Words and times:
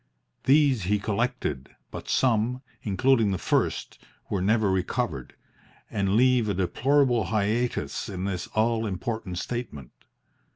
These 0.45 0.85
he 0.85 0.97
collected, 0.97 1.75
but 1.91 2.09
some, 2.09 2.63
including 2.81 3.29
the 3.29 3.37
first, 3.37 3.99
were 4.31 4.41
never 4.41 4.71
recovered, 4.71 5.35
and 5.91 6.15
leave 6.15 6.49
a 6.49 6.55
deplorable 6.55 7.25
hiatus 7.25 8.09
in 8.09 8.25
this 8.25 8.47
all 8.55 8.87
important 8.87 9.37
statement. 9.37 9.91